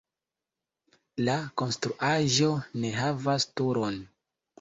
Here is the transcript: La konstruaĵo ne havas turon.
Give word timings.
La 1.27 1.35
konstruaĵo 1.61 2.47
ne 2.85 2.91
havas 3.01 3.47
turon. 3.63 4.01